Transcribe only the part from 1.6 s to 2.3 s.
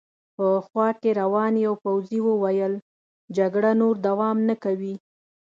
یوه پوځي